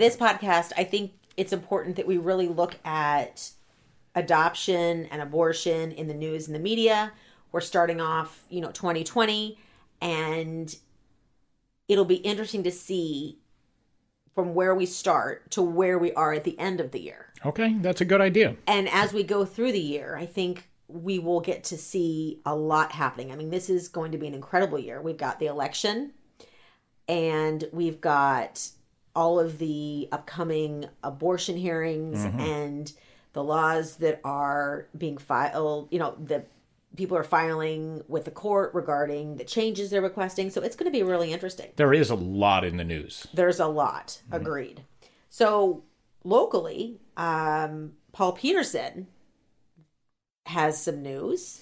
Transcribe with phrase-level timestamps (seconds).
[0.00, 3.50] this podcast, I think it's important that we really look at
[4.14, 7.12] adoption and abortion in the news and the media.
[7.52, 9.58] We're starting off, you know, 2020,
[10.00, 10.74] and
[11.86, 13.38] it'll be interesting to see
[14.34, 17.26] from where we start to where we are at the end of the year.
[17.44, 18.56] Okay, that's a good idea.
[18.66, 22.54] And as we go through the year, I think we will get to see a
[22.54, 23.32] lot happening.
[23.32, 25.00] I mean, this is going to be an incredible year.
[25.02, 26.12] We've got the election
[27.08, 28.70] and we've got
[29.14, 32.40] all of the upcoming abortion hearings mm-hmm.
[32.40, 32.92] and
[33.32, 36.44] the laws that are being filed, you know, the
[36.96, 40.50] people are filing with the court regarding the changes they're requesting.
[40.50, 41.70] So it's going to be really interesting.
[41.76, 43.26] There is a lot in the news.
[43.32, 44.20] There's a lot.
[44.24, 44.34] Mm-hmm.
[44.34, 44.84] Agreed.
[45.28, 45.84] So
[46.24, 49.06] locally, um, Paul Petersen
[50.46, 51.60] has some news.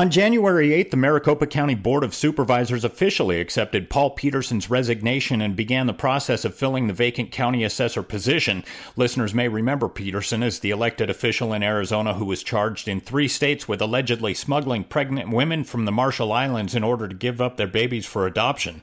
[0.00, 5.54] On January 8th, the Maricopa County Board of Supervisors officially accepted Paul Petersen's resignation and
[5.54, 8.64] began the process of filling the vacant county assessor position.
[8.96, 13.28] Listeners may remember Petersen as the elected official in Arizona who was charged in three
[13.28, 17.58] states with allegedly smuggling pregnant women from the Marshall Islands in order to give up
[17.58, 18.82] their babies for adoption.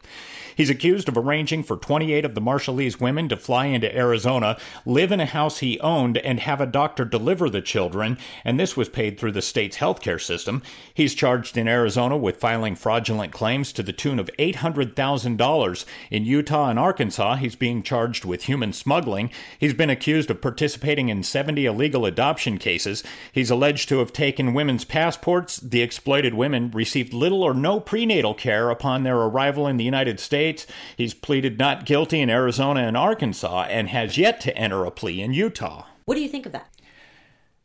[0.57, 4.57] He's accused of arranging for 28 of the Marshallese women to fly into Arizona,
[4.87, 8.75] live in a house he owned, and have a doctor deliver the children, and this
[8.75, 10.63] was paid through the state's healthcare system.
[10.91, 15.85] He's charged in Arizona with filing fraudulent claims to the tune of $800,000.
[16.09, 19.29] In Utah and Arkansas, he's being charged with human smuggling.
[19.59, 23.03] He's been accused of participating in 70 illegal adoption cases.
[23.31, 25.57] He's alleged to have taken women's passports.
[25.57, 30.19] The exploited women received little or no prenatal care upon their arrival in the United
[30.19, 30.67] States states.
[30.95, 35.21] He's pleaded not guilty in Arizona and Arkansas and has yet to enter a plea
[35.21, 35.85] in Utah.
[36.05, 36.69] What do you think of that?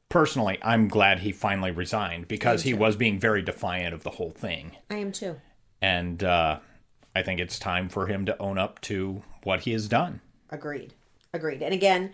[0.08, 4.32] Personally, I'm glad he finally resigned because he was being very defiant of the whole
[4.32, 4.76] thing.
[4.90, 5.36] I am too.
[5.80, 6.58] And uh,
[7.14, 10.20] I think it's time for him to own up to what he has done.
[10.50, 10.92] Agreed.
[11.32, 11.62] Agreed.
[11.62, 12.12] And again,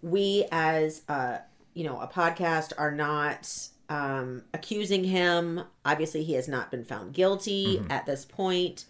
[0.00, 1.38] we as uh,
[1.74, 3.52] you know a podcast are not
[3.88, 5.62] um, accusing him.
[5.84, 7.90] Obviously, he has not been found guilty mm-hmm.
[7.90, 8.84] at this point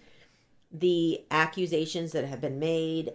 [0.71, 3.13] the accusations that have been made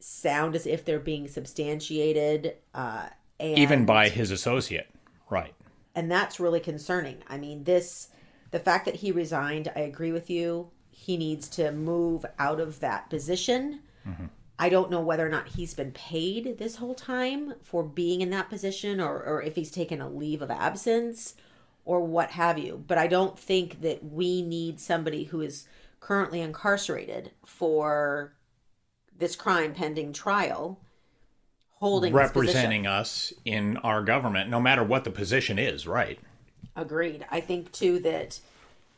[0.00, 3.08] sound as if they're being substantiated uh,
[3.40, 4.88] and, even by his associate
[5.30, 5.54] right.
[5.94, 7.18] And that's really concerning.
[7.28, 8.08] I mean this
[8.50, 10.70] the fact that he resigned i agree with you.
[10.90, 13.80] He needs to move out of that position.
[14.06, 14.26] Mm-hmm.
[14.58, 18.30] i don't know whether or not he's been paid this whole time for being in
[18.30, 21.34] that position or, or if he's taken a leave of absence
[21.84, 22.82] or what have you.
[22.86, 25.66] But i don't think that we need somebody who is
[26.00, 28.32] currently incarcerated for
[29.16, 30.80] this crime pending trial
[31.72, 36.18] holding representing us in our government no matter what the position is right.
[36.74, 37.26] Agreed.
[37.30, 38.40] I think too that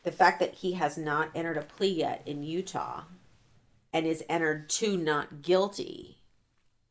[0.03, 3.03] the fact that he has not entered a plea yet in utah
[3.93, 6.17] and is entered to not guilty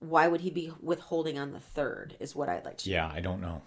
[0.01, 3.15] why would he be withholding on the third is what i'd like to yeah know.
[3.15, 3.63] i don't know.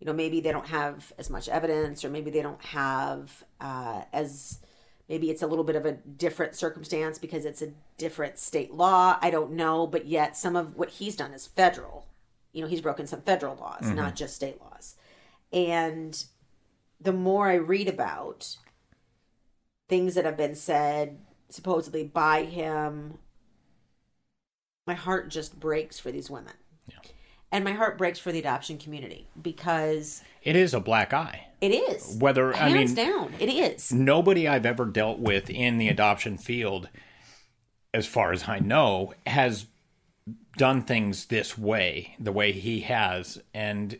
[0.00, 4.02] You know maybe they don't have as much evidence or maybe they don't have uh,
[4.12, 4.58] as
[5.08, 9.18] Maybe it's a little bit of a different circumstance because it's a different state law.
[9.20, 12.08] I don't know, but yet some of what he's done is federal.
[12.52, 13.94] You know, he's broken some federal laws, mm-hmm.
[13.94, 14.96] not just state laws.
[15.52, 16.24] And
[17.00, 18.56] the more I read about
[19.88, 21.18] things that have been said
[21.48, 23.18] supposedly by him,
[24.86, 26.54] my heart just breaks for these women.
[26.88, 26.98] Yeah.
[27.52, 31.46] And my heart breaks for the adoption community because it is a black eye.
[31.60, 32.16] It is.
[32.18, 33.92] Whether Hands I mean down, it is.
[33.92, 36.88] Nobody I've ever dealt with in the adoption field,
[37.94, 39.66] as far as I know, has
[40.56, 43.98] done things this way, the way he has, and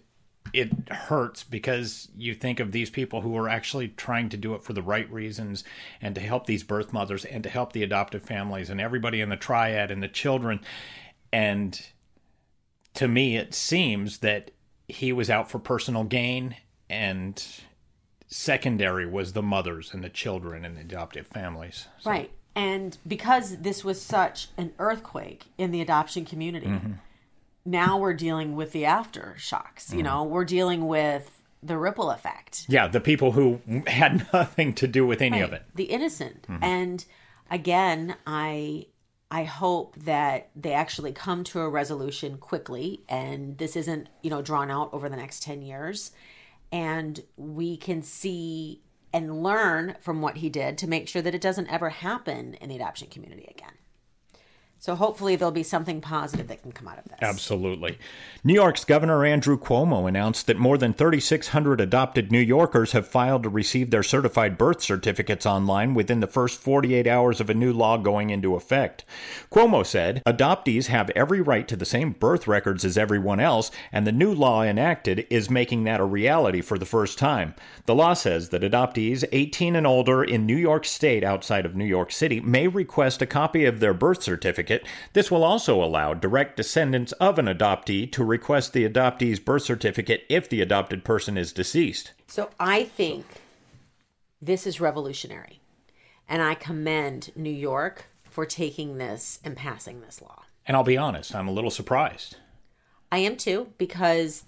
[0.53, 4.63] it hurts because you think of these people who are actually trying to do it
[4.63, 5.65] for the right reasons
[6.01, 9.29] and to help these birth mothers and to help the adoptive families and everybody in
[9.29, 10.61] the triad and the children.
[11.33, 11.81] And
[12.97, 14.51] to me, it seems that
[14.89, 16.57] he was out for personal gain
[16.89, 17.45] and
[18.29, 21.87] secondary was the mothers and the children and the adoptive families.
[22.01, 22.11] So.
[22.11, 22.31] Right.
[22.55, 26.93] And because this was such an earthquake in the adoption community, mm-hmm
[27.67, 29.93] now we're dealing with the aftershocks.
[29.93, 30.05] You mm.
[30.05, 32.65] know, we're dealing with the ripple effect.
[32.69, 35.45] Yeah, the people who had nothing to do with any right.
[35.45, 35.65] of it.
[35.75, 36.43] The innocent.
[36.43, 36.65] Mm-hmm.
[36.65, 37.05] And
[37.51, 38.87] again, I
[39.31, 44.41] I hope that they actually come to a resolution quickly and this isn't, you know,
[44.41, 46.13] drawn out over the next 10 years
[46.71, 48.83] and we can see
[49.13, 52.69] and learn from what he did to make sure that it doesn't ever happen in
[52.69, 53.73] the adoption community again.
[54.87, 57.19] So hopefully there'll be something positive that can come out of this.
[57.21, 57.99] Absolutely.
[58.45, 63.43] New York's Governor Andrew Cuomo announced that more than 3,600 adopted New Yorkers have filed
[63.43, 67.73] to receive their certified birth certificates online within the first 48 hours of a new
[67.73, 69.05] law going into effect.
[69.51, 74.07] Cuomo said, adoptees have every right to the same birth records as everyone else, and
[74.07, 77.57] the new law enacted is making that a reality for the first time.
[77.87, 81.85] The law says that adoptees 18 and older in New York State outside of New
[81.85, 85.13] York City may request a copy of their birth certificate certificate.
[85.13, 90.25] This will also allow direct descendants of an adoptee to request the adoptee's birth certificate
[90.29, 92.13] if the adopted person is deceased.
[92.27, 93.25] So I think
[94.41, 95.61] this is revolutionary.
[96.29, 100.43] And I commend New York for taking this and passing this law.
[100.67, 102.37] And I'll be honest, I'm a little surprised.
[103.13, 104.43] I am too because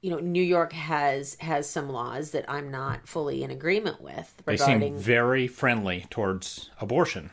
[0.00, 4.32] you know New York has has some laws that I'm not fully in agreement with
[4.46, 7.30] regarding They seem very friendly towards abortion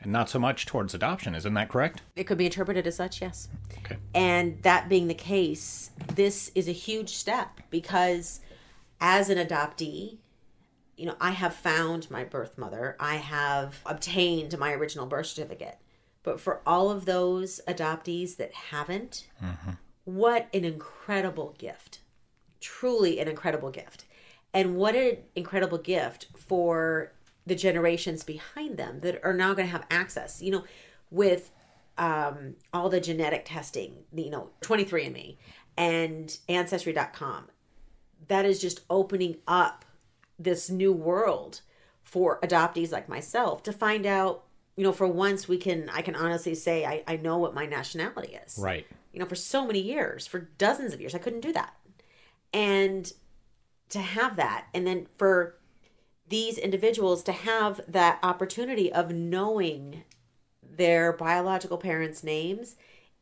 [0.00, 1.34] and not so much towards adoption.
[1.34, 2.02] Isn't that correct?
[2.16, 3.48] It could be interpreted as such, yes.
[3.78, 3.96] Okay.
[4.14, 8.40] And that being the case, this is a huge step because
[9.00, 10.18] as an adoptee,
[10.96, 15.78] you know, I have found my birth mother, I have obtained my original birth certificate.
[16.22, 19.70] But for all of those adoptees that haven't, mm-hmm.
[20.04, 22.00] what an incredible gift.
[22.60, 24.04] Truly an incredible gift.
[24.52, 27.12] And what an incredible gift for
[27.50, 30.40] the generations behind them that are now going to have access.
[30.40, 30.64] You know,
[31.10, 31.50] with
[31.98, 35.36] um, all the genetic testing, you know, 23andMe
[35.76, 37.48] and Ancestry.com,
[38.28, 39.84] that is just opening up
[40.38, 41.62] this new world
[42.04, 44.44] for adoptees like myself to find out,
[44.76, 47.66] you know, for once we can, I can honestly say I, I know what my
[47.66, 48.60] nationality is.
[48.62, 48.86] Right.
[49.12, 51.74] You know, for so many years, for dozens of years, I couldn't do that.
[52.54, 53.12] And
[53.88, 55.56] to have that, and then for
[56.30, 60.04] these individuals to have that opportunity of knowing
[60.62, 62.76] their biological parents' names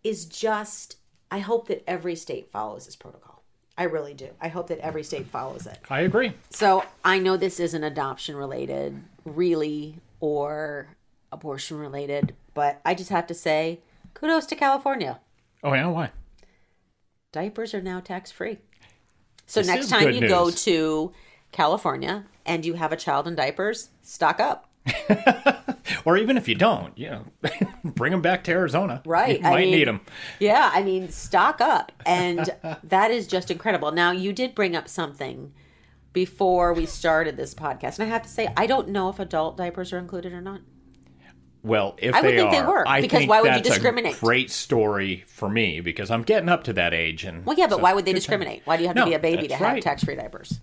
[0.05, 0.97] is just,
[1.31, 3.43] I hope that every state follows this protocol.
[3.77, 4.29] I really do.
[4.41, 5.79] I hope that every state follows it.
[5.89, 6.33] I agree.
[6.51, 10.89] So I know this isn't adoption related, really, or
[11.33, 13.81] abortion related, but I just have to say
[14.15, 15.21] kudos to California.
[15.63, 15.87] Oh, yeah?
[15.87, 16.11] Why?
[17.33, 18.59] Diapers are now tax free.
[19.47, 20.31] So this next time you news.
[20.31, 21.13] go to
[21.53, 24.69] California and you have a child in diapers, stock up.
[26.05, 27.25] or even if you don't, you know,
[27.85, 29.03] bring them back to Arizona.
[29.05, 29.37] Right.
[29.37, 30.01] You might I mean, need them.
[30.41, 30.71] Yeah.
[30.73, 31.93] I mean, stock up.
[32.07, 32.49] And
[32.83, 33.93] that is just incredible.
[33.93, 35.53] Now, you did bring up something
[36.15, 37.99] before we started this podcast.
[37.99, 40.63] And I have to say, I don't know if adult diapers are included or not.
[41.63, 44.19] Well, if I would they think are, they were I because why would you discriminate?
[44.21, 47.77] great story for me because I'm getting up to that age, and well, yeah, but
[47.77, 48.61] so, why would they discriminate?
[48.61, 48.65] Time.
[48.65, 49.83] Why do you have no, to be a baby to have right.
[49.83, 50.61] tax-free diapers?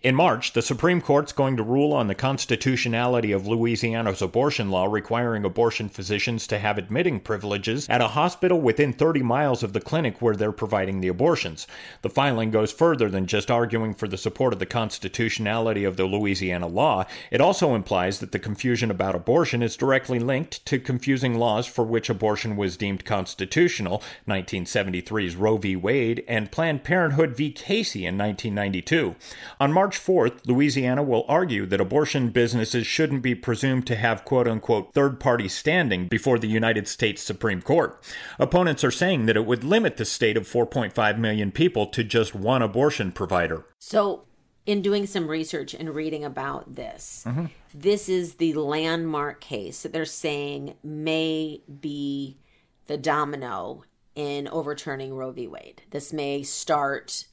[0.00, 4.86] In March, the Supreme Court's going to rule on the constitutionality of Louisiana's abortion law
[4.86, 9.80] requiring abortion physicians to have admitting privileges at a hospital within 30 miles of the
[9.80, 11.66] clinic where they're providing the abortions.
[12.00, 16.06] The filing goes further than just arguing for the support of the constitutionality of the
[16.06, 17.04] Louisiana law.
[17.30, 21.84] It also implies that the confusion about abortion is directly linked to confusing laws for
[21.84, 25.76] which abortion was deemed constitutional, 1973's Roe v.
[25.76, 27.52] Wade, and Planned Parenthood v.
[27.52, 29.14] Casey in 1992.
[29.60, 34.24] On March March 4th, Louisiana will argue that abortion businesses shouldn't be presumed to have
[34.24, 38.00] quote unquote third party standing before the United States Supreme Court.
[38.38, 42.32] Opponents are saying that it would limit the state of 4.5 million people to just
[42.32, 43.66] one abortion provider.
[43.80, 44.22] So,
[44.66, 47.46] in doing some research and reading about this, mm-hmm.
[47.74, 52.38] this is the landmark case that they're saying may be
[52.86, 53.82] the domino
[54.14, 55.48] in overturning Roe v.
[55.48, 55.82] Wade.
[55.90, 57.24] This may start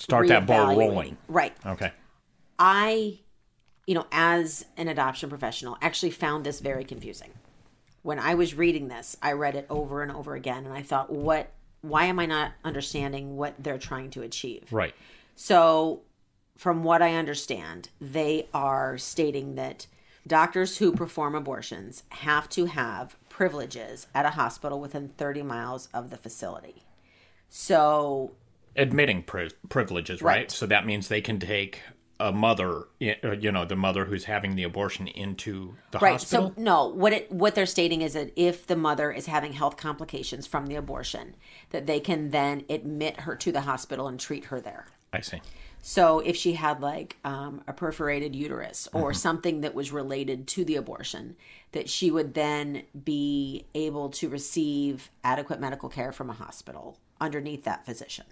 [0.00, 1.16] start that ball rolling.
[1.28, 1.54] Right.
[1.64, 1.92] Okay.
[2.58, 3.20] I,
[3.86, 7.32] you know, as an adoption professional, actually found this very confusing.
[8.02, 11.10] When I was reading this, I read it over and over again, and I thought,
[11.10, 11.52] what?
[11.82, 14.70] Why am I not understanding what they're trying to achieve?
[14.70, 14.94] Right.
[15.34, 16.02] So,
[16.56, 19.86] from what I understand, they are stating that
[20.26, 26.10] doctors who perform abortions have to have privileges at a hospital within 30 miles of
[26.10, 26.84] the facility.
[27.48, 28.32] So,
[28.76, 30.36] admitting pri- privileges, right?
[30.36, 30.50] right?
[30.50, 31.80] So that means they can take
[32.20, 36.12] a mother, uh, you know, the mother who's having the abortion into the right.
[36.12, 36.52] hospital.
[36.54, 39.78] So no, what it what they're stating is that if the mother is having health
[39.78, 41.34] complications from the abortion,
[41.70, 44.86] that they can then admit her to the hospital and treat her there.
[45.12, 45.40] I see.
[45.82, 49.16] So if she had like um, a perforated uterus or mm-hmm.
[49.16, 51.36] something that was related to the abortion,
[51.72, 57.64] that she would then be able to receive adequate medical care from a hospital underneath
[57.64, 58.26] that physician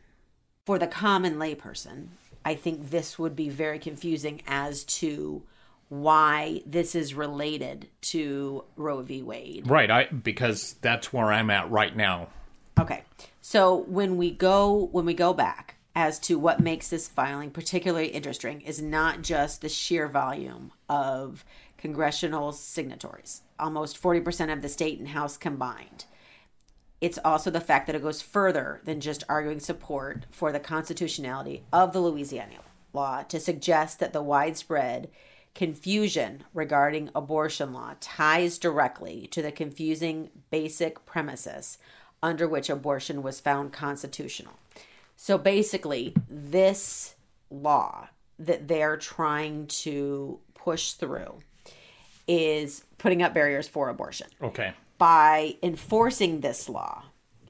[0.68, 2.08] for the common layperson,
[2.44, 5.42] I think this would be very confusing as to
[5.88, 9.22] why this is related to Roe v.
[9.22, 9.66] Wade.
[9.66, 12.28] Right, I because that's where I'm at right now.
[12.78, 13.02] Okay.
[13.40, 18.08] So when we go when we go back as to what makes this filing particularly
[18.08, 21.46] interesting is not just the sheer volume of
[21.78, 23.40] congressional signatories.
[23.58, 26.04] Almost 40% of the state and house combined
[27.00, 31.62] it's also the fact that it goes further than just arguing support for the constitutionality
[31.72, 32.56] of the Louisiana
[32.92, 35.08] law to suggest that the widespread
[35.54, 41.78] confusion regarding abortion law ties directly to the confusing basic premises
[42.22, 44.54] under which abortion was found constitutional.
[45.16, 47.14] So basically, this
[47.50, 48.08] law
[48.40, 51.38] that they're trying to push through
[52.26, 54.28] is putting up barriers for abortion.
[54.42, 57.04] Okay by enforcing this law,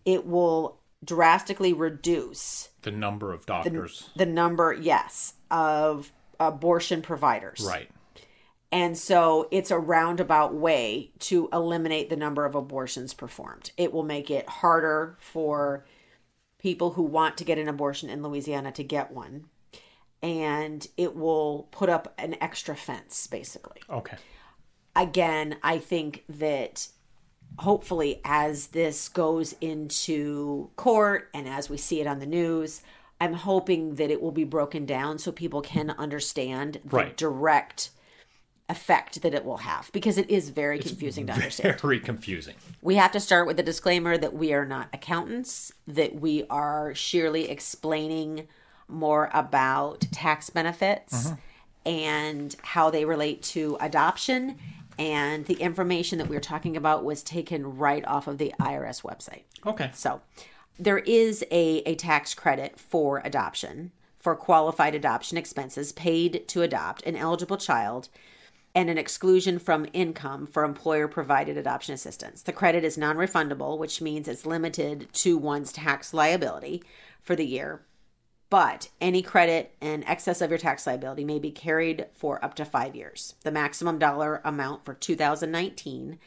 [0.04, 4.10] it will drastically reduce the number of doctors.
[4.14, 7.64] The, the number, yes, of abortion providers.
[7.66, 7.90] Right.
[8.70, 13.70] And so it's a roundabout way to eliminate the number of abortions performed.
[13.76, 15.86] It will make it harder for
[16.58, 19.46] people who want to get an abortion in Louisiana to get one.
[20.22, 23.80] And it will put up an extra fence, basically.
[23.88, 24.16] Okay.
[24.94, 26.88] Again, I think that
[27.58, 32.82] hopefully, as this goes into court and as we see it on the news,
[33.20, 37.16] I'm hoping that it will be broken down so people can understand the right.
[37.16, 37.90] direct
[38.68, 41.80] effect that it will have because it is very it's confusing to understand.
[41.80, 42.54] Very confusing.
[42.82, 46.94] We have to start with the disclaimer that we are not accountants, that we are
[46.94, 48.46] sheerly explaining
[48.86, 51.36] more about tax benefits uh-huh.
[51.86, 54.58] and how they relate to adoption
[54.98, 59.02] and the information that we were talking about was taken right off of the IRS
[59.02, 59.44] website.
[59.64, 59.90] Okay.
[59.94, 60.20] So
[60.78, 67.04] there is a, a tax credit for adoption for qualified adoption expenses paid to adopt
[67.04, 68.08] an eligible child
[68.74, 72.42] and an exclusion from income for employer provided adoption assistance.
[72.42, 76.82] The credit is non refundable, which means it's limited to one's tax liability
[77.22, 77.80] for the year
[78.50, 82.64] but any credit in excess of your tax liability may be carried for up to
[82.64, 83.34] five years.
[83.42, 86.18] The maximum dollar amount for 2019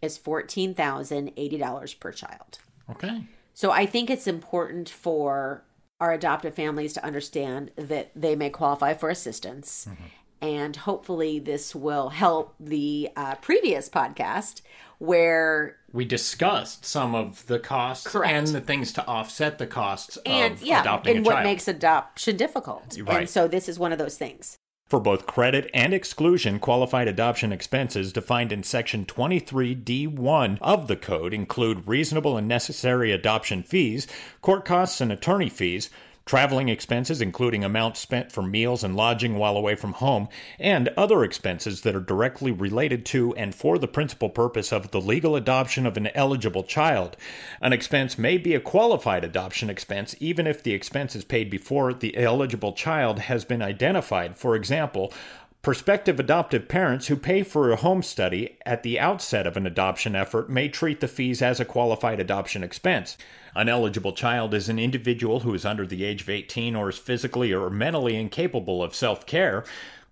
[0.00, 2.58] is $14,080 per child.
[2.90, 3.24] Okay.
[3.54, 5.64] So I think it's important for
[6.00, 9.88] our adoptive families to understand that they may qualify for assistance.
[9.90, 10.04] Mm-hmm.
[10.40, 14.62] And hopefully, this will help the uh, previous podcast
[14.98, 18.32] where we discussed some of the costs Correct.
[18.32, 21.44] and the things to offset the costs and, of yeah, adopting and a what child.
[21.44, 22.96] makes adoption difficult.
[23.00, 23.20] Right.
[23.20, 24.58] And so this is one of those things.
[24.88, 31.34] For both credit and exclusion, qualified adoption expenses defined in Section 23D1 of the Code
[31.34, 34.06] include reasonable and necessary adoption fees,
[34.40, 35.90] court costs and attorney fees,
[36.28, 41.24] traveling expenses, including amounts spent for meals and lodging while away from home, and other
[41.24, 45.86] expenses that are directly related to and for the principal purpose of the legal adoption
[45.86, 47.16] of an eligible child.
[47.62, 51.94] An expense may be a qualified adoption expense even if the expense is paid before
[51.94, 54.36] the eligible child has been identified.
[54.36, 55.12] For example,
[55.60, 60.14] Prospective adoptive parents who pay for a home study at the outset of an adoption
[60.14, 63.18] effort may treat the fees as a qualified adoption expense.
[63.56, 66.98] An eligible child is an individual who is under the age of 18 or is
[66.98, 69.64] physically or mentally incapable of self care.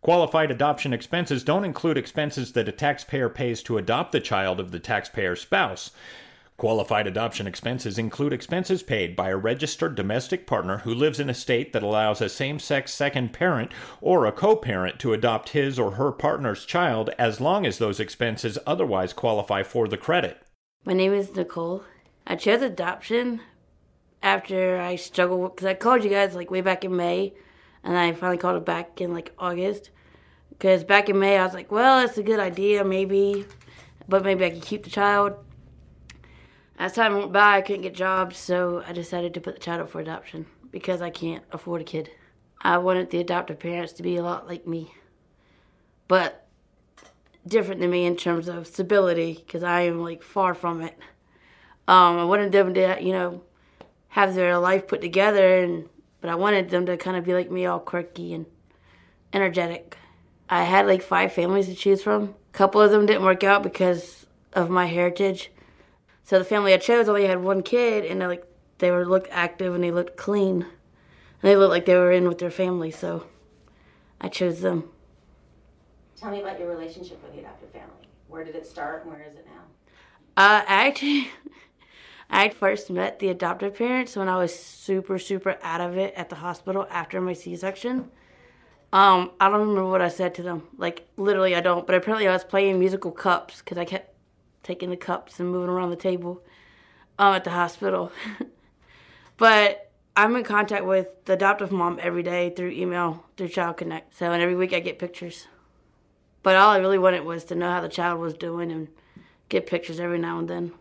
[0.03, 4.73] Qualified adoption expenses don't include expenses that a taxpayer pays to adopt the child of
[4.73, 5.93] the taxpayer's spouse.
[6.59, 11.35] Qualified adoption expenses include expenses paid by a registered domestic partner who lives in a
[11.35, 13.71] state that allows a same sex second parent
[14.01, 18.01] or a co parent to adopt his or her partner's child as long as those
[18.01, 20.43] expenses otherwise qualify for the credit.
[20.87, 21.85] My name is Nicole.
[22.27, 23.43] I chose adoption
[24.23, 27.35] after I struggled because I called you guys like way back in May
[27.85, 29.91] and I finally called it back in like August.
[30.49, 33.45] Because back in May, I was like, well, it's a good idea, maybe,
[34.09, 35.35] but maybe I could keep the child
[36.79, 39.81] as time went by, I couldn't get jobs, so I decided to put the child
[39.81, 42.11] up for adoption because I can't afford a kid.
[42.61, 44.93] I wanted the adoptive parents to be a lot like me,
[46.09, 46.47] but
[47.47, 50.99] different than me in terms of stability because I am like far from it.
[51.89, 53.43] Um, I wanted them to, you know,
[54.09, 55.89] have their life put together, and
[56.21, 58.47] but I wanted them to kind of be like me, all quirky and
[59.33, 59.97] energetic.
[60.49, 62.35] I had like five families to choose from.
[62.53, 65.51] A couple of them didn't work out because of my heritage
[66.27, 68.45] so the family I chose only had one kid, and they like
[68.79, 72.27] they were looked active and they looked clean, and they looked like they were in
[72.27, 72.91] with their family.
[72.91, 73.29] So
[74.21, 74.91] I chose them.
[76.17, 78.09] Tell me about your relationship with the adoptive family.
[78.27, 79.63] Where did it start, and where is it now?
[80.37, 81.29] Uh, actually,
[82.31, 86.29] I first met the adoptive parents when I was super, super out of it at
[86.29, 88.11] the hospital after my C-section.
[88.93, 90.65] Um, I don't remember what I said to them.
[90.77, 91.87] Like literally, I don't.
[91.87, 94.16] But apparently, I was playing musical cups because I kept
[94.67, 96.43] taking the cups and moving around the table
[97.19, 98.11] um, at the hospital.
[99.37, 104.17] but I'm in contact with the adoptive mom every day through email, through Child Connect.
[104.17, 105.47] So, and every week I get pictures.
[106.43, 108.89] But all I really wanted was to know how the child was doing and
[109.49, 110.73] get pictures every now and then.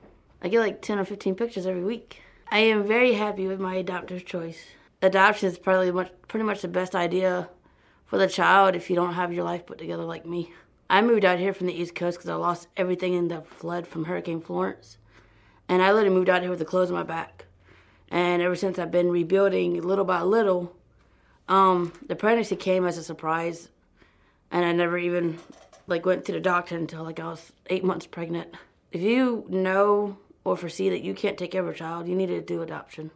[0.41, 2.21] I get like 10 or 15 pictures every week.
[2.49, 4.65] I am very happy with my adoptive choice.
[5.01, 7.49] Adoption is probably much, pretty much the best idea
[8.05, 10.51] for the child if you don't have your life put together like me.
[10.89, 13.87] I moved out here from the East Coast because I lost everything in the flood
[13.87, 14.97] from Hurricane Florence.
[15.67, 17.45] And I literally moved out here with the clothes on my back.
[18.09, 20.75] And ever since I've been rebuilding little by little,
[21.47, 23.69] um, the pregnancy came as a surprise.
[24.51, 25.39] And I never even
[25.87, 28.55] like went to the doctor until like I was eight months pregnant.
[28.91, 32.27] If you know or foresee that you can't take care of a child, you need
[32.27, 33.09] to do adoption.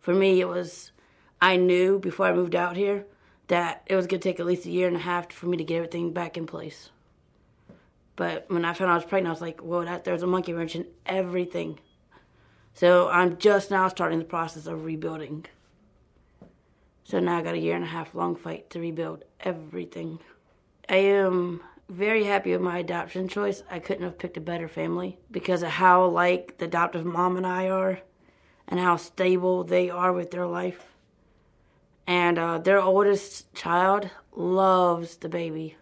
[0.00, 0.92] For me, it was,
[1.40, 3.04] I knew before I moved out here
[3.48, 5.56] that it was going to take at least a year and a half for me
[5.56, 6.90] to get everything back in place.
[8.16, 10.26] But when I found out I was pregnant, I was like, whoa, that, there's a
[10.26, 11.80] monkey wrench in everything.
[12.72, 15.46] So I'm just now starting the process of rebuilding.
[17.04, 20.20] So now I got a year and a half long fight to rebuild everything.
[20.88, 23.62] I am very happy with my adoption choice.
[23.70, 27.46] I couldn't have picked a better family because of how like the adoptive mom and
[27.46, 28.00] I are
[28.66, 30.93] and how stable they are with their life
[32.06, 35.76] and uh, their oldest child loves the baby.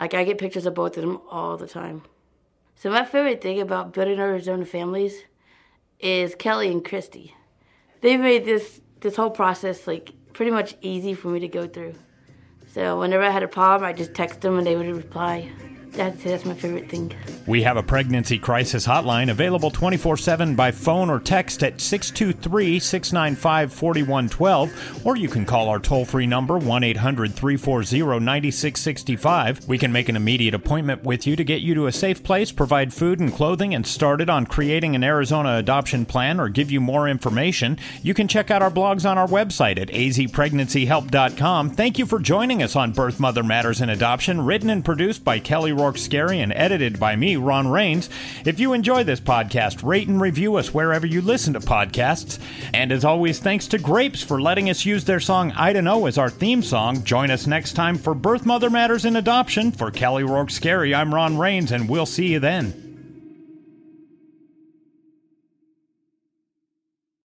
[0.00, 2.02] Like I get pictures of both of them all the time.
[2.74, 5.22] So my favorite thing about building Arizona families
[5.98, 7.34] is Kelly and Christy.
[8.02, 11.94] They made this this whole process like pretty much easy for me to go through.
[12.72, 15.50] So whenever I had a problem, I just text them and they would reply.
[15.92, 17.14] That's, that's my favorite thing.
[17.46, 22.78] We have a pregnancy crisis hotline available 24 7 by phone or text at 623
[22.78, 29.66] 695 4112, or you can call our toll free number 1 800 340 9665.
[29.66, 32.52] We can make an immediate appointment with you to get you to a safe place,
[32.52, 36.80] provide food and clothing, and started on creating an Arizona adoption plan or give you
[36.80, 37.78] more information.
[38.02, 41.70] You can check out our blogs on our website at azpregnancyhelp.com.
[41.70, 45.38] Thank you for joining us on Birth Mother Matters and Adoption, written and produced by
[45.38, 45.86] Kelly Roy.
[45.94, 48.08] Scary and edited by me, Ron Rains.
[48.44, 52.38] If you enjoy this podcast, rate and review us wherever you listen to podcasts.
[52.72, 56.06] And as always, thanks to Grapes for letting us use their song I Don't Know
[56.06, 57.04] as our theme song.
[57.04, 59.72] Join us next time for Birth Mother Matters in Adoption.
[59.72, 62.85] For Kelly Rourke Scary, I'm Ron Rains, and we'll see you then.